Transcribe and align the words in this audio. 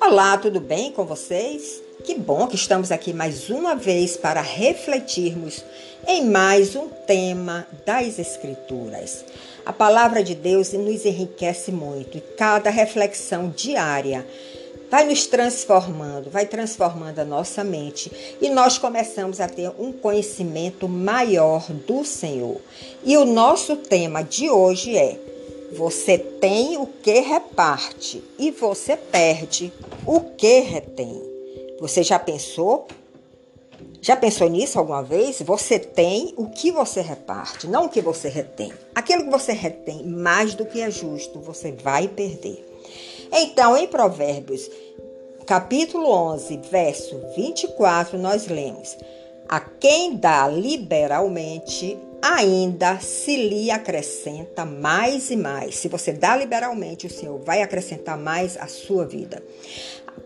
Olá, 0.00 0.38
tudo 0.38 0.60
bem 0.60 0.92
com 0.92 1.04
vocês? 1.04 1.82
Que 2.04 2.14
bom 2.14 2.46
que 2.46 2.56
estamos 2.56 2.90
aqui 2.90 3.12
mais 3.12 3.50
uma 3.50 3.74
vez 3.74 4.16
para 4.16 4.40
refletirmos 4.40 5.64
em 6.06 6.24
mais 6.24 6.74
um 6.74 6.88
tema 6.88 7.66
das 7.84 8.18
Escrituras. 8.18 9.24
A 9.66 9.72
palavra 9.72 10.22
de 10.22 10.34
Deus 10.34 10.72
nos 10.72 11.04
enriquece 11.04 11.70
muito 11.70 12.18
e 12.18 12.20
cada 12.20 12.70
reflexão 12.70 13.50
diária 13.50 14.26
vai 14.90 15.04
nos 15.04 15.26
transformando, 15.26 16.30
vai 16.30 16.44
transformando 16.44 17.20
a 17.20 17.24
nossa 17.24 17.62
mente 17.62 18.10
e 18.40 18.50
nós 18.50 18.76
começamos 18.76 19.40
a 19.40 19.48
ter 19.48 19.70
um 19.78 19.92
conhecimento 19.92 20.88
maior 20.88 21.64
do 21.86 22.04
Senhor. 22.04 22.60
E 23.04 23.16
o 23.16 23.24
nosso 23.24 23.76
tema 23.76 24.22
de 24.22 24.50
hoje 24.50 24.96
é 24.96 25.18
você 25.72 26.18
tem 26.18 26.76
o 26.76 26.86
que 26.86 27.20
reparte 27.20 28.22
e 28.36 28.50
você 28.50 28.96
perde 28.96 29.72
o 30.04 30.20
que 30.20 30.60
retém. 30.60 31.22
Você 31.78 32.02
já 32.02 32.18
pensou? 32.18 32.88
Já 34.02 34.16
pensou 34.16 34.48
nisso 34.48 34.78
alguma 34.78 35.02
vez? 35.02 35.40
Você 35.42 35.78
tem 35.78 36.34
o 36.36 36.48
que 36.48 36.72
você 36.72 37.00
reparte, 37.00 37.68
não 37.68 37.84
o 37.84 37.88
que 37.88 38.00
você 38.00 38.28
retém. 38.28 38.72
Aquilo 38.94 39.24
que 39.24 39.30
você 39.30 39.52
retém 39.52 40.04
mais 40.04 40.54
do 40.54 40.66
que 40.66 40.80
é 40.80 40.90
justo, 40.90 41.38
você 41.38 41.70
vai 41.70 42.08
perder. 42.08 42.69
Então, 43.32 43.76
em 43.76 43.86
Provérbios, 43.86 44.68
capítulo 45.46 46.10
11, 46.10 46.60
verso 46.70 47.20
24, 47.36 48.18
nós 48.18 48.48
lemos: 48.48 48.96
A 49.48 49.60
quem 49.60 50.16
dá 50.16 50.48
liberalmente, 50.48 51.96
ainda 52.20 52.98
se 52.98 53.36
lhe 53.36 53.70
acrescenta 53.70 54.64
mais 54.64 55.30
e 55.30 55.36
mais. 55.36 55.76
Se 55.76 55.88
você 55.88 56.12
dá 56.12 56.36
liberalmente, 56.36 57.06
o 57.06 57.10
Senhor 57.10 57.38
vai 57.38 57.62
acrescentar 57.62 58.18
mais 58.18 58.56
à 58.56 58.66
sua 58.66 59.06
vida. 59.06 59.42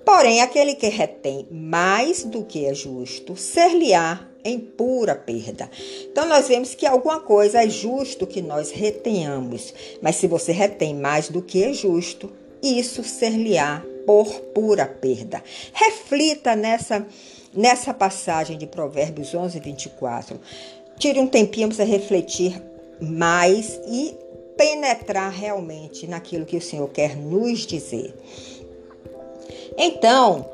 Porém, 0.05 0.41
aquele 0.41 0.75
que 0.75 0.89
retém 0.89 1.47
mais 1.51 2.25
do 2.25 2.43
que 2.43 2.65
é 2.65 2.75
justo, 2.75 3.37
ser-lhe-á 3.37 4.29
em 4.45 4.59
pura 4.59 5.15
perda. 5.15 5.71
Então, 6.11 6.27
nós 6.27 6.49
vemos 6.49 6.75
que 6.75 6.87
alguma 6.87 7.21
coisa 7.21 7.63
é 7.63 7.69
justo 7.69 8.27
que 8.27 8.43
nós 8.43 8.71
retenhamos, 8.71 9.73
mas 10.03 10.17
se 10.17 10.27
você 10.27 10.53
retém 10.53 10.95
mais 10.95 11.29
do 11.29 11.41
que 11.41 11.63
é 11.63 11.73
justo, 11.73 12.31
isso 12.65 13.05
ser-lhe-á 13.05 13.83
por 14.07 14.27
pura 14.55 14.87
perda. 14.87 15.43
Reflita 15.73 16.55
nessa, 16.55 17.07
nessa 17.55 17.93
passagem 17.93 18.59
de 18.59 18.67
Provérbios 18.67 19.35
11, 19.35 19.61
24. 19.61 20.41
Tire 20.99 21.19
um 21.19 21.27
tempinho 21.27 21.75
para 21.75 21.85
refletir 21.85 22.61
mais 23.01 23.81
e 23.89 24.17
penetrar 24.57 25.31
realmente 25.31 26.07
naquilo 26.07 26.47
que 26.47 26.57
o 26.57 26.63
Senhor 26.63 26.89
quer 26.91 27.17
nos 27.17 27.67
dizer. 27.67 28.15
Então, 29.77 30.49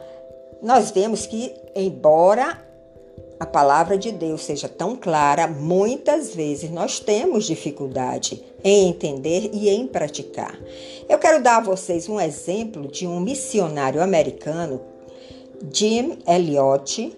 nós 0.63 0.91
vemos 0.91 1.27
que, 1.27 1.53
embora 1.75 2.70
a 3.41 3.47
palavra 3.47 3.97
de 3.97 4.13
Deus 4.13 4.43
seja 4.43 4.69
tão 4.69 4.95
clara, 4.95 5.47
muitas 5.47 6.35
vezes 6.35 6.71
nós 6.71 7.01
temos 7.01 7.47
dificuldade 7.47 8.45
em 8.63 8.91
entender 8.91 9.49
e 9.55 9.71
em 9.71 9.87
praticar. 9.87 10.61
Eu 11.09 11.19
quero 11.19 11.43
dar 11.43 11.57
a 11.57 11.61
vocês 11.65 12.07
um 12.07 12.21
exemplo 12.21 12.87
de 12.87 13.07
um 13.07 13.19
missionário 13.19 14.03
americano, 14.03 14.83
Jim 15.73 16.19
Elliot, 16.29 17.17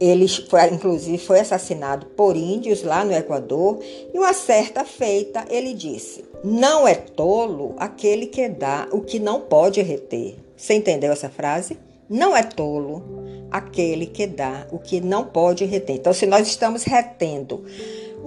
ele 0.00 0.26
foi, 0.26 0.66
inclusive 0.72 1.18
foi 1.18 1.38
assassinado 1.38 2.06
por 2.06 2.36
índios 2.36 2.82
lá 2.82 3.04
no 3.04 3.12
Equador 3.12 3.78
e 4.12 4.18
uma 4.18 4.32
certa 4.32 4.84
feita 4.84 5.44
ele 5.48 5.74
disse: 5.74 6.24
"Não 6.42 6.88
é 6.88 6.94
tolo 6.94 7.74
aquele 7.76 8.26
que 8.26 8.48
dá 8.48 8.88
o 8.90 9.02
que 9.02 9.18
não 9.18 9.42
pode 9.42 9.82
reter". 9.82 10.36
Você 10.56 10.74
entendeu 10.74 11.12
essa 11.12 11.28
frase? 11.28 11.78
Não 12.08 12.36
é 12.36 12.42
tolo 12.42 13.29
aquele 13.50 14.06
que 14.06 14.26
dá 14.26 14.66
o 14.70 14.78
que 14.78 15.00
não 15.00 15.24
pode 15.24 15.64
reter. 15.64 15.96
Então, 15.96 16.12
se 16.12 16.26
nós 16.26 16.46
estamos 16.46 16.84
retendo 16.84 17.64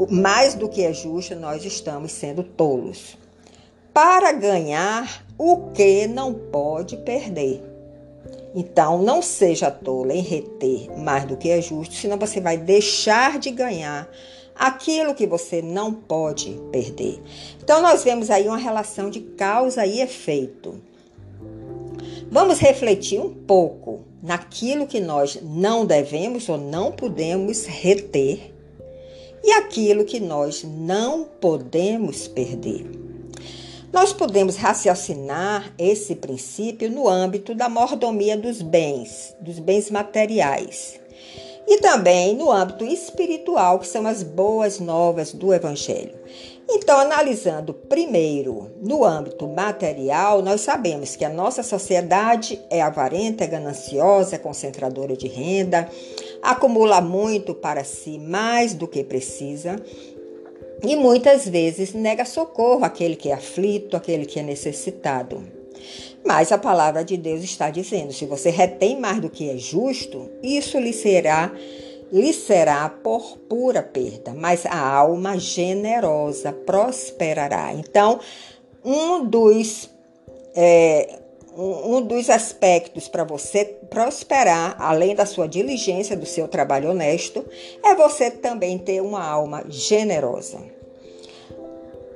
mais 0.09 0.56
do 0.56 0.67
que 0.67 0.84
é 0.84 0.94
justo, 0.94 1.35
nós 1.35 1.63
estamos 1.66 2.11
sendo 2.11 2.44
tolos. 2.44 3.17
Para 3.94 4.31
ganhar 4.31 5.25
o 5.38 5.72
que 5.72 6.07
não 6.07 6.33
pode 6.33 6.97
perder. 6.97 7.63
Então, 8.56 9.01
não 9.01 9.22
seja 9.22 9.72
tolo 9.72 10.12
em 10.12 10.22
reter 10.22 10.89
mais 10.97 11.25
do 11.25 11.38
que 11.38 11.50
é 11.50 11.62
justo, 11.62 11.95
senão 11.95 12.17
você 12.17 12.39
vai 12.39 12.57
deixar 12.57 13.39
de 13.39 13.50
ganhar 13.50 14.07
aquilo 14.56 15.16
que 15.16 15.25
você 15.25 15.62
não 15.62 15.91
pode 15.91 16.59
perder. 16.72 17.19
Então, 17.63 17.81
nós 17.81 18.03
vemos 18.03 18.29
aí 18.29 18.47
uma 18.47 18.57
relação 18.57 19.09
de 19.09 19.22
causa 19.22 19.85
e 19.85 20.01
efeito. 20.01 20.79
Vamos 22.31 22.59
refletir 22.59 23.19
um 23.19 23.34
pouco 23.34 24.01
naquilo 24.22 24.88
que 24.88 25.00
nós 25.00 25.39
não 25.41 25.85
devemos 25.85 26.47
ou 26.50 26.57
não 26.57 26.91
podemos 26.91 27.66
reter 27.66 28.53
e 29.44 29.51
aquilo 29.51 30.06
que 30.06 30.19
nós 30.19 30.63
não 30.63 31.25
podemos 31.25 32.28
perder. 32.28 32.89
Nós 33.91 34.12
podemos 34.12 34.56
raciocinar 34.56 35.72
esse 35.78 36.16
princípio 36.16 36.89
no 36.89 37.07
âmbito 37.07 37.53
da 37.53 37.69
mordomia 37.69 38.35
dos 38.35 38.62
bens, 38.62 39.35
dos 39.39 39.59
bens 39.59 39.91
materiais, 39.91 41.00
e 41.67 41.78
também 41.78 42.35
no 42.35 42.51
âmbito 42.51 42.85
espiritual, 42.85 43.78
que 43.79 43.88
são 43.88 44.07
as 44.07 44.23
boas 44.23 44.79
novas 44.79 45.31
do 45.31 45.53
Evangelho. 45.53 46.16
Então, 46.69 46.97
analisando 46.97 47.74
primeiro 47.74 48.72
no 48.81 49.03
âmbito 49.03 49.47
material, 49.47 50.41
nós 50.41 50.62
sabemos 50.62 51.16
que 51.16 51.25
a 51.25 51.29
nossa 51.29 51.62
sociedade 51.62 52.59
é 52.69 52.81
avarenta, 52.81 53.44
é 53.44 53.47
gananciosa, 53.47 54.35
é 54.35 54.40
concentradora 54.40 55.16
de 55.16 55.28
renda, 55.28 55.90
acumula 56.41 57.01
muito 57.01 57.53
para 57.53 57.84
si, 57.84 58.18
mais 58.18 58.74
do 58.74 58.88
que 58.88 59.03
precisa, 59.03 59.75
e 60.81 60.96
muitas 60.96 61.47
vezes 61.47 61.94
nega 61.94 62.25
socorro 62.25 62.84
àquele 62.84 63.16
que 63.16 63.30
é 63.30 63.34
aflito, 63.34 63.95
àquele 63.95 64.25
que 64.25 64.40
é 64.40 64.44
necessitado. 64.44 65.44
Mas 66.25 66.51
a 66.51 66.57
palavra 66.57 67.03
de 67.03 67.18
Deus 67.18 67.44
está 67.44 67.69
dizendo: 67.69 68.13
se 68.13 68.25
você 68.25 68.50
retém 68.50 69.00
mais 69.00 69.19
do 69.19 69.30
que 69.30 69.50
é 69.50 69.57
justo, 69.57 70.30
isso 70.41 70.80
lhe 70.80 70.94
será 70.94 71.51
lhe 72.13 72.31
será 72.31 72.88
por 72.88 73.40
pura 73.50 73.81
perda, 73.81 74.35
mas 74.35 74.68
a 74.68 74.78
alma 74.78 75.40
generosa 75.40 76.53
prosperará. 76.53 77.74
Então, 77.74 78.19
um 78.85 79.25
dos 79.25 79.90
é, 80.56 81.19
um 81.57 82.01
dos 82.01 82.29
aspectos 82.29 83.07
para 83.07 83.24
você 83.24 83.66
prosperar, 83.90 84.75
além 84.79 85.16
da 85.16 85.25
sua 85.25 85.47
diligência, 85.47 86.16
do 86.16 86.25
seu 86.25 86.47
trabalho 86.47 86.91
honesto, 86.91 87.44
é 87.84 87.96
você 87.96 88.30
também 88.30 88.78
ter 88.78 89.01
uma 89.01 89.24
alma 89.24 89.63
generosa. 89.68 90.59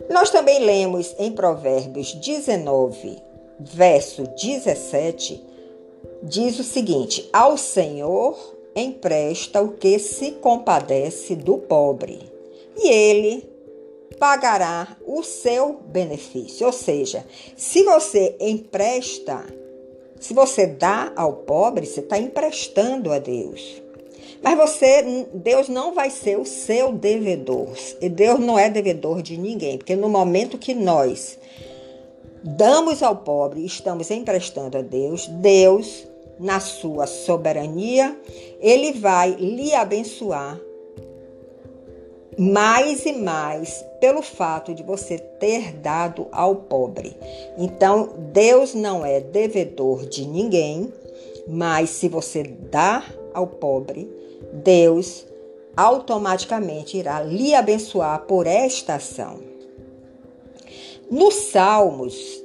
Nós 0.09 0.29
também 0.29 0.59
lemos 0.59 1.15
em 1.17 1.31
Provérbios 1.31 2.13
19, 2.13 3.17
verso 3.59 4.23
17, 4.23 5.43
diz 6.23 6.59
o 6.59 6.63
seguinte: 6.63 7.27
Ao 7.33 7.57
Senhor 7.57 8.56
empresta 8.79 9.61
o 9.61 9.71
que 9.73 9.97
se 9.99 10.33
compadece 10.33 11.35
do 11.35 11.57
pobre, 11.57 12.19
e 12.77 12.89
ele 12.89 13.49
pagará 14.19 14.97
o 15.05 15.23
seu 15.23 15.73
benefício. 15.73 16.65
Ou 16.65 16.73
seja, 16.73 17.25
se 17.55 17.83
você 17.83 18.35
empresta, 18.39 19.45
se 20.19 20.33
você 20.33 20.67
dá 20.67 21.11
ao 21.15 21.33
pobre, 21.33 21.85
você 21.85 21.99
está 21.99 22.17
emprestando 22.17 23.11
a 23.11 23.19
Deus. 23.19 23.81
Mas 24.41 24.55
você, 24.55 25.27
Deus 25.33 25.67
não 25.67 25.93
vai 25.93 26.09
ser 26.09 26.37
o 26.37 26.45
seu 26.45 26.91
devedor. 26.91 27.69
E 27.99 28.07
Deus 28.07 28.39
não 28.39 28.57
é 28.57 28.69
devedor 28.69 29.21
de 29.21 29.37
ninguém, 29.37 29.77
porque 29.77 29.95
no 29.95 30.09
momento 30.09 30.57
que 30.57 30.73
nós 30.73 31.37
damos 32.43 33.01
ao 33.01 33.15
pobre, 33.15 33.65
estamos 33.65 34.11
emprestando 34.11 34.77
a 34.77 34.81
Deus, 34.81 35.27
Deus, 35.27 36.07
na 36.39 36.59
sua 36.59 37.07
soberania, 37.07 38.17
ele 38.59 38.93
vai 38.93 39.31
lhe 39.31 39.73
abençoar 39.73 40.59
mais 42.37 43.03
e 43.05 43.13
mais 43.13 43.83
pelo 43.99 44.21
fato 44.21 44.73
de 44.73 44.83
você 44.83 45.17
ter 45.17 45.73
dado 45.73 46.27
ao 46.31 46.55
pobre. 46.55 47.17
Então, 47.57 48.09
Deus 48.31 48.75
não 48.75 49.03
é 49.03 49.19
devedor 49.19 50.05
de 50.05 50.25
ninguém, 50.27 50.93
mas 51.47 51.89
se 51.89 52.07
você 52.07 52.43
dá 52.43 53.03
ao 53.33 53.47
pobre, 53.47 54.07
Deus 54.53 55.25
automaticamente 55.75 56.97
irá 56.97 57.21
lhe 57.21 57.55
abençoar 57.55 58.21
por 58.21 58.45
esta 58.45 58.95
ação. 58.95 59.39
No 61.09 61.31
Salmos 61.31 62.43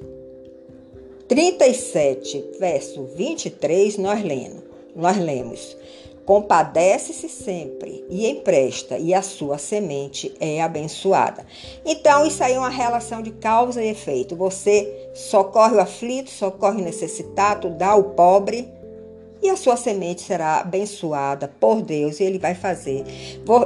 37, 1.33 2.45
verso 2.61 3.05
23, 3.17 3.97
nós 3.97 4.23
lemos, 4.23 4.63
nós 4.95 5.17
lemos: 5.17 5.75
compadece-se 6.27 7.27
sempre 7.27 8.05
e 8.11 8.27
empresta, 8.27 8.99
e 8.99 9.15
a 9.15 9.23
sua 9.23 9.57
semente 9.57 10.35
é 10.39 10.61
abençoada. 10.61 11.47
Então, 11.87 12.27
isso 12.27 12.45
aí 12.45 12.53
é 12.53 12.59
uma 12.59 12.69
relação 12.69 13.23
de 13.23 13.31
causa 13.31 13.83
e 13.83 13.89
efeito. 13.89 14.37
Você 14.37 15.11
socorre 15.15 15.77
o 15.77 15.81
aflito, 15.81 16.29
socorre 16.29 16.83
o 16.83 16.85
necessitado, 16.85 17.71
dá 17.71 17.93
ao 17.93 18.11
pobre, 18.11 18.69
e 19.43 19.49
a 19.49 19.57
sua 19.57 19.79
semente 19.79 20.21
será 20.21 20.59
abençoada 20.59 21.49
por 21.49 21.81
Deus, 21.81 22.21
e 22.21 22.25
Ele 22.25 22.39
vai 22.39 22.55
fazer 22.55 23.05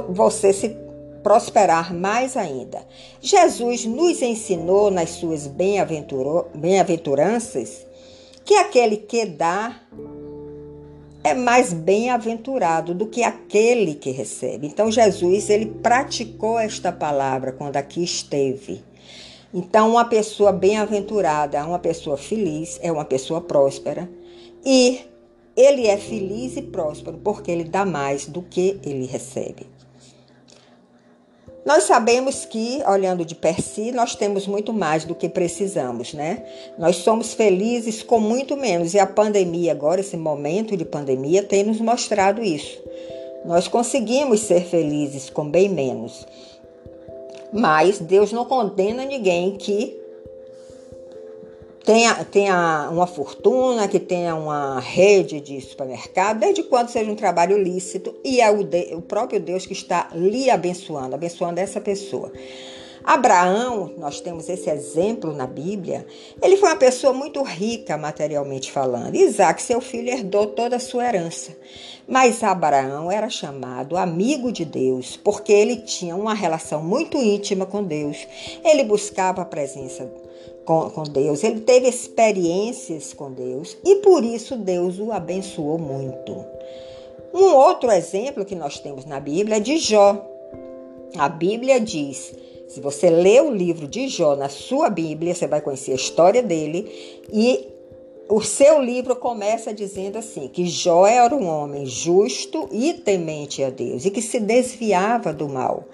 você 0.09 0.53
se 0.53 0.69
prosperar 1.27 1.93
mais 1.93 2.37
ainda. 2.37 2.87
Jesus 3.19 3.83
nos 3.83 4.21
ensinou 4.21 4.89
nas 4.89 5.09
suas 5.09 5.45
bem-aventuranças 5.45 7.85
que 8.45 8.55
aquele 8.55 8.95
que 8.95 9.25
dá 9.25 9.77
é 11.21 11.33
mais 11.33 11.73
bem-aventurado 11.73 12.93
do 12.93 13.07
que 13.07 13.23
aquele 13.23 13.95
que 13.95 14.09
recebe. 14.09 14.67
Então 14.67 14.89
Jesus, 14.89 15.49
ele 15.49 15.65
praticou 15.65 16.57
esta 16.57 16.93
palavra 16.93 17.51
quando 17.51 17.75
aqui 17.75 18.01
esteve. 18.01 18.81
Então 19.53 19.91
uma 19.91 20.05
pessoa 20.05 20.53
bem-aventurada, 20.53 21.61
uma 21.65 21.79
pessoa 21.79 22.15
feliz, 22.15 22.79
é 22.81 22.89
uma 22.89 23.03
pessoa 23.03 23.41
próspera 23.41 24.09
e 24.65 25.01
ele 25.57 25.87
é 25.87 25.97
feliz 25.97 26.55
e 26.55 26.61
próspero 26.61 27.17
porque 27.17 27.51
ele 27.51 27.65
dá 27.65 27.83
mais 27.83 28.27
do 28.27 28.41
que 28.41 28.79
ele 28.81 29.05
recebe. 29.05 29.75
Nós 31.67 31.83
sabemos 31.83 32.45
que, 32.45 32.81
olhando 32.87 33.25
de 33.25 33.35
per 33.35 33.61
si, 33.61 33.91
nós 33.91 34.15
temos 34.15 34.47
muito 34.47 34.71
mais 34.71 35.03
do 35.03 35.13
que 35.13 35.27
precisamos, 35.27 36.13
né? 36.13 36.41
Nós 36.79 36.95
somos 36.95 37.33
felizes 37.33 38.01
com 38.01 38.21
muito 38.21 38.55
menos 38.55 38.93
e 38.93 38.99
a 38.99 39.05
pandemia, 39.05 39.73
agora, 39.73 39.99
esse 39.99 40.15
momento 40.15 40.77
de 40.77 40.85
pandemia, 40.85 41.43
tem 41.43 41.65
nos 41.65 41.81
mostrado 41.81 42.41
isso. 42.41 42.81
Nós 43.43 43.67
conseguimos 43.67 44.39
ser 44.39 44.61
felizes 44.61 45.29
com 45.29 45.49
bem 45.49 45.67
menos. 45.67 46.25
Mas 47.51 47.99
Deus 47.99 48.31
não 48.31 48.45
condena 48.45 49.03
ninguém 49.03 49.57
que 49.57 50.06
tenha, 51.87 52.15
tenha 52.25 52.89
uma 52.91 53.07
fortuna, 53.07 53.87
que 53.87 53.97
tenha 53.97 54.35
uma 54.35 54.77
rede 54.77 55.39
de 55.39 55.61
supermercado, 55.61 56.39
desde 56.39 56.61
quando 56.63 56.89
seja 56.89 57.09
um 57.09 57.15
trabalho 57.15 57.57
lícito, 57.57 58.13
e 58.25 58.41
é 58.41 58.51
o, 58.51 58.61
de, 58.61 58.93
o 58.93 59.01
próprio 59.01 59.39
Deus 59.39 59.65
que 59.65 59.71
está 59.71 60.09
lhe 60.13 60.49
abençoando, 60.49 61.15
abençoando 61.15 61.61
essa 61.61 61.79
pessoa. 61.79 62.29
Abraão, 63.05 63.93
nós 63.97 64.19
temos 64.19 64.49
esse 64.49 64.69
exemplo 64.69 65.31
na 65.31 65.47
Bíblia, 65.47 66.05
ele 66.41 66.57
foi 66.57 66.67
uma 66.67 66.75
pessoa 66.75 67.13
muito 67.13 67.41
rica 67.41 67.95
materialmente 67.97 68.69
falando. 68.69 69.15
Isaac, 69.15 69.61
seu 69.61 69.79
filho, 69.79 70.09
herdou 70.09 70.47
toda 70.47 70.75
a 70.75 70.79
sua 70.79 71.07
herança. 71.07 71.55
Mas 72.05 72.43
Abraão 72.43 73.09
era 73.09 73.29
chamado 73.29 73.95
amigo 73.95 74.51
de 74.51 74.65
Deus, 74.65 75.15
porque 75.15 75.53
ele 75.53 75.77
tinha 75.77 76.17
uma 76.17 76.33
relação 76.33 76.83
muito 76.83 77.17
íntima 77.17 77.65
com 77.65 77.81
Deus. 77.81 78.27
Ele 78.61 78.83
buscava 78.83 79.41
a 79.41 79.45
presença 79.45 80.11
com, 80.67 80.89
com 80.89 81.03
Deus, 81.03 81.45
ele 81.45 81.61
teve 81.61 81.87
experiências 81.87 83.13
com 83.13 83.31
Deus 83.31 83.77
e 83.85 83.95
por 83.95 84.21
isso 84.21 84.57
Deus 84.57 84.99
o 84.99 85.13
abençoou 85.13 85.79
muito. 85.79 86.45
Um 87.33 87.55
outro 87.55 87.89
exemplo 87.89 88.43
que 88.43 88.53
nós 88.53 88.77
temos 88.77 89.05
na 89.05 89.17
Bíblia 89.17 89.57
é 89.57 89.59
de 89.61 89.77
Jó. 89.77 90.21
A 91.17 91.29
Bíblia 91.29 91.79
diz: 91.79 92.33
se 92.67 92.81
você 92.81 93.09
ler 93.09 93.43
o 93.43 93.51
livro 93.51 93.87
de 93.87 94.09
Jó 94.09 94.35
na 94.35 94.49
sua 94.49 94.89
Bíblia, 94.89 95.33
você 95.33 95.47
vai 95.47 95.61
conhecer 95.61 95.93
a 95.93 95.95
história 95.95 96.43
dele 96.43 97.23
e 97.31 97.65
o 98.27 98.41
seu 98.41 98.81
livro 98.81 99.15
começa 99.15 99.73
dizendo 99.73 100.17
assim: 100.17 100.49
que 100.49 100.65
Jó 100.65 101.07
era 101.07 101.33
um 101.33 101.47
homem 101.47 101.85
justo 101.85 102.67
e 102.73 102.93
temente 102.93 103.63
a 103.63 103.69
Deus 103.69 104.03
e 104.03 104.11
que 104.11 104.21
se 104.21 104.37
desviava 104.37 105.31
do 105.31 105.47
mal. 105.47 105.85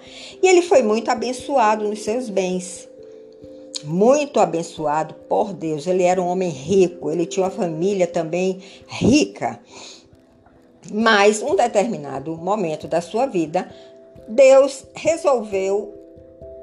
E 0.42 0.48
ele 0.48 0.62
foi 0.62 0.82
muito 0.82 1.08
abençoado 1.12 1.88
nos 1.88 2.02
seus 2.02 2.28
bens 2.28 2.88
muito 3.84 4.40
abençoado 4.40 5.14
por 5.28 5.52
Deus. 5.52 5.86
Ele 5.86 6.02
era 6.02 6.20
um 6.20 6.26
homem 6.26 6.50
rico, 6.50 7.10
ele 7.10 7.26
tinha 7.26 7.44
uma 7.44 7.50
família 7.50 8.06
também 8.06 8.60
rica. 8.88 9.60
Mas 10.92 11.42
um 11.42 11.54
determinado 11.54 12.36
momento 12.36 12.86
da 12.86 13.00
sua 13.00 13.26
vida, 13.26 13.70
Deus 14.28 14.84
resolveu 14.94 15.94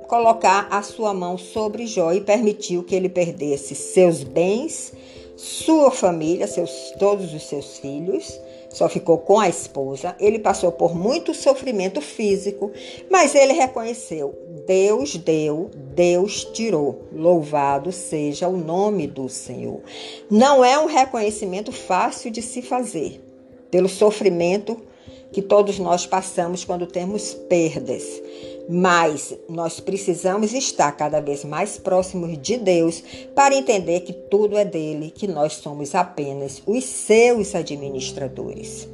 colocar 0.07 0.67
a 0.69 0.81
sua 0.81 1.13
mão 1.13 1.37
sobre 1.37 1.87
Jó 1.87 2.11
e 2.11 2.21
permitiu 2.21 2.83
que 2.83 2.93
ele 2.93 3.07
perdesse 3.07 3.73
seus 3.73 4.23
bens, 4.23 4.93
sua 5.41 5.89
família, 5.89 6.45
seus, 6.45 6.93
todos 6.99 7.33
os 7.33 7.47
seus 7.47 7.79
filhos 7.79 8.39
só 8.69 8.87
ficou 8.87 9.17
com 9.17 9.39
a 9.39 9.49
esposa. 9.49 10.15
Ele 10.19 10.37
passou 10.37 10.71
por 10.71 10.95
muito 10.95 11.33
sofrimento 11.33 11.99
físico, 11.99 12.71
mas 13.09 13.33
ele 13.33 13.51
reconheceu: 13.51 14.37
Deus 14.67 15.17
deu, 15.17 15.71
Deus 15.95 16.45
tirou. 16.45 17.07
Louvado 17.11 17.91
seja 17.91 18.47
o 18.47 18.55
nome 18.55 19.07
do 19.07 19.27
Senhor. 19.27 19.79
Não 20.29 20.63
é 20.63 20.77
um 20.77 20.85
reconhecimento 20.85 21.71
fácil 21.71 22.29
de 22.29 22.43
se 22.43 22.61
fazer, 22.61 23.19
pelo 23.71 23.89
sofrimento 23.89 24.79
que 25.31 25.41
todos 25.41 25.79
nós 25.79 26.05
passamos 26.05 26.63
quando 26.63 26.85
temos 26.85 27.33
perdas. 27.33 28.03
Mas 28.69 29.33
nós 29.49 29.79
precisamos 29.79 30.53
estar 30.53 30.91
cada 30.93 31.19
vez 31.19 31.43
mais 31.43 31.77
próximos 31.77 32.37
de 32.37 32.57
Deus 32.57 33.03
para 33.35 33.55
entender 33.55 34.01
que 34.01 34.13
tudo 34.13 34.57
é 34.57 34.65
dele, 34.65 35.11
que 35.11 35.27
nós 35.27 35.53
somos 35.53 35.93
apenas 35.95 36.61
os 36.65 36.83
seus 36.83 37.53
administradores. 37.55 38.87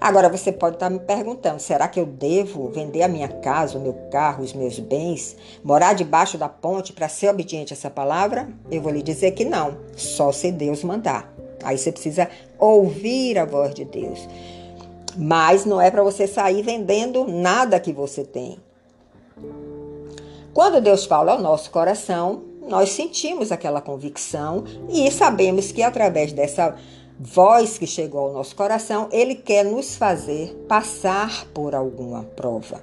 Agora 0.00 0.28
você 0.28 0.52
pode 0.52 0.76
estar 0.76 0.90
me 0.90 1.00
perguntando: 1.00 1.60
será 1.60 1.88
que 1.88 1.98
eu 1.98 2.06
devo 2.06 2.68
vender 2.68 3.02
a 3.02 3.08
minha 3.08 3.28
casa, 3.28 3.78
o 3.78 3.80
meu 3.80 3.94
carro, 4.10 4.42
os 4.42 4.52
meus 4.52 4.78
bens, 4.78 5.36
morar 5.62 5.94
debaixo 5.94 6.38
da 6.38 6.48
ponte 6.48 6.92
para 6.92 7.08
ser 7.08 7.28
obediente 7.28 7.72
a 7.72 7.76
essa 7.76 7.90
palavra? 7.90 8.48
Eu 8.70 8.80
vou 8.80 8.92
lhe 8.92 9.02
dizer 9.02 9.32
que 9.32 9.44
não, 9.44 9.76
só 9.96 10.32
se 10.32 10.50
Deus 10.52 10.84
mandar. 10.84 11.32
Aí 11.62 11.76
você 11.76 11.90
precisa 11.90 12.28
ouvir 12.58 13.38
a 13.38 13.44
voz 13.44 13.74
de 13.74 13.84
Deus. 13.84 14.28
Mas 15.18 15.64
não 15.64 15.80
é 15.80 15.90
para 15.90 16.04
você 16.04 16.28
sair 16.28 16.62
vendendo 16.62 17.26
nada 17.26 17.80
que 17.80 17.92
você 17.92 18.22
tem. 18.22 18.56
Quando 20.54 20.80
Deus 20.80 21.04
fala 21.04 21.32
ao 21.32 21.40
nosso 21.40 21.70
coração, 21.70 22.42
nós 22.68 22.90
sentimos 22.90 23.50
aquela 23.50 23.80
convicção 23.80 24.64
e 24.88 25.10
sabemos 25.10 25.72
que 25.72 25.82
através 25.82 26.32
dessa 26.32 26.76
voz 27.18 27.78
que 27.78 27.86
chegou 27.86 28.26
ao 28.26 28.32
nosso 28.32 28.54
coração, 28.54 29.08
ele 29.10 29.34
quer 29.34 29.64
nos 29.64 29.96
fazer 29.96 30.54
passar 30.68 31.46
por 31.52 31.74
alguma 31.74 32.22
prova. 32.22 32.82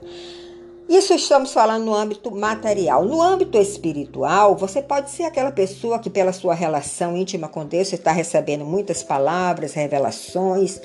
Isso 0.90 1.14
estamos 1.14 1.52
falando 1.52 1.86
no 1.86 1.96
âmbito 1.96 2.30
material. 2.32 3.06
No 3.06 3.22
âmbito 3.22 3.58
espiritual, 3.58 4.56
você 4.56 4.82
pode 4.82 5.10
ser 5.10 5.24
aquela 5.24 5.52
pessoa 5.52 5.98
que, 5.98 6.10
pela 6.10 6.32
sua 6.32 6.54
relação 6.54 7.18
íntima 7.18 7.48
com 7.48 7.66
Deus, 7.66 7.88
você 7.88 7.96
está 7.96 8.12
recebendo 8.12 8.66
muitas 8.66 9.02
palavras, 9.02 9.74
revelações 9.74 10.80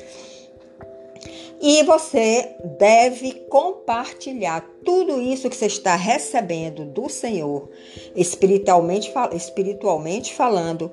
e 1.61 1.83
você 1.83 2.57
deve 2.79 3.33
compartilhar 3.51 4.67
tudo 4.83 5.21
isso 5.21 5.51
que 5.51 5.57
você 5.57 5.67
está 5.67 5.95
recebendo 5.95 6.87
do 6.87 7.09
Senhor, 7.11 7.69
espiritualmente, 8.17 9.13
espiritualmente 9.33 10.35
falando. 10.35 10.91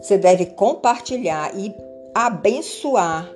Você 0.00 0.16
deve 0.16 0.46
compartilhar 0.46 1.52
e 1.58 1.74
abençoar 2.14 3.34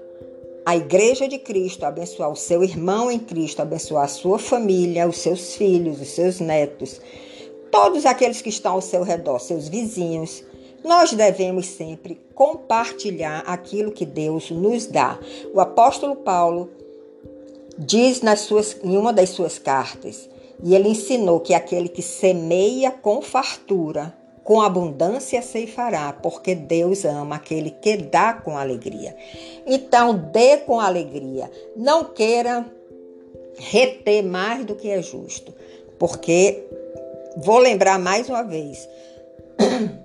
a 0.65 0.77
igreja 0.77 1.27
de 1.27 1.39
Cristo, 1.39 1.85
abençoar 1.85 2.31
o 2.31 2.37
seu 2.37 2.63
irmão 2.63 3.11
em 3.11 3.19
Cristo, 3.19 3.61
abençoar 3.61 4.05
a 4.05 4.09
sua 4.09 4.39
família, 4.39 5.09
os 5.09 5.19
seus 5.19 5.57
filhos, 5.57 6.01
os 6.01 6.11
seus 6.11 6.39
netos, 6.39 7.01
todos 7.73 8.07
aqueles 8.07 8.41
que 8.41 8.49
estão 8.49 8.75
ao 8.75 8.81
seu 8.81 9.03
redor, 9.03 9.41
seus 9.41 9.69
vizinhos, 9.69 10.45
nós 10.85 11.13
devemos 11.13 11.67
sempre 11.67 12.21
compartilhar 12.35 13.41
aquilo 13.47 13.93
que 13.93 14.07
Deus 14.07 14.51
nos 14.51 14.87
dá. 14.87 15.19
O 15.53 15.61
apóstolo 15.61 16.17
Paulo 16.17 16.71
diz 17.79 18.21
nas 18.21 18.41
suas, 18.41 18.77
em 18.83 18.97
uma 18.97 19.13
das 19.13 19.31
suas 19.31 19.59
cartas, 19.59 20.29
e 20.63 20.75
ele 20.75 20.89
ensinou 20.89 21.41
que 21.41 21.55
aquele 21.55 21.89
que 21.89 22.03
semeia 22.03 22.91
com 22.91 23.23
fartura, 23.23 24.15
com 24.45 24.61
abundância 24.61 25.41
ceifará, 25.43 26.13
porque 26.13 26.55
Deus 26.55 27.05
ama 27.05 27.37
aquele 27.37 27.71
que 27.71 27.97
dá 27.97 28.33
com 28.33 28.57
alegria. 28.57 29.17
Então, 29.67 30.15
dê 30.33 30.59
com 30.59 30.81
alegria. 30.81 31.51
Não 31.77 32.05
queira 32.05 32.67
reter 33.57 34.23
mais 34.23 34.65
do 34.65 34.75
que 34.75 34.89
é 34.89 35.01
justo, 35.03 35.55
porque 35.99 36.65
vou 37.37 37.59
lembrar 37.59 37.99
mais 37.99 38.29
uma 38.29 38.43
vez, 38.43 38.89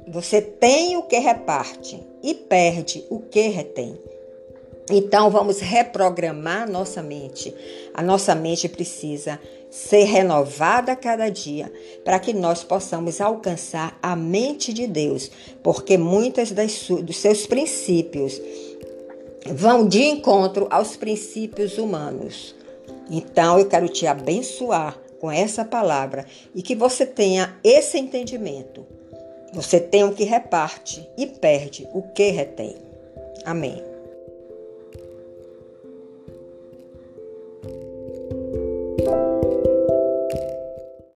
você 0.08 0.42
tem 0.42 0.98
o 0.98 1.04
que 1.04 1.18
reparte 1.18 2.02
e 2.24 2.34
perde 2.34 3.06
o 3.10 3.20
que 3.20 3.48
retém. 3.48 4.00
Então 4.90 5.32
vamos 5.32 5.60
reprogramar 5.60 6.70
nossa 6.70 7.02
mente. 7.02 7.54
A 7.94 8.04
nossa 8.04 8.36
mente 8.36 8.70
precisa 8.70 9.40
ser 9.70 10.04
renovada 10.04 10.92
a 10.92 10.96
cada 10.96 11.28
dia 11.30 11.72
para 12.04 12.20
que 12.20 12.34
nós 12.34 12.64
possamos 12.64 13.20
alcançar 13.20 13.98
a 14.02 14.16
mente 14.16 14.72
de 14.72 14.86
Deus, 14.88 15.30
porque 15.64 15.98
muitas 15.98 16.52
das 16.52 16.88
dos 16.88 17.18
seus 17.18 17.48
princípios 17.48 18.40
vão 19.48 19.88
de 19.88 20.04
encontro 20.04 20.68
aos 20.70 20.96
princípios 20.96 21.78
humanos. 21.78 22.56
Então 23.10 23.60
eu 23.60 23.68
quero 23.68 23.90
te 23.90 24.06
abençoar 24.06 25.00
com 25.20 25.32
essa 25.32 25.66
palavra 25.66 26.26
e 26.54 26.62
que 26.62 26.76
você 26.76 27.06
tenha 27.06 27.58
esse 27.64 27.98
entendimento. 27.98 28.86
Você 29.56 29.80
tem 29.80 30.04
o 30.04 30.14
que 30.14 30.26
reparte 30.26 31.10
e 31.18 31.26
perde 31.26 31.88
o 31.94 32.02
que 32.02 32.30
retém. 32.30 32.76
Amém. 33.46 33.95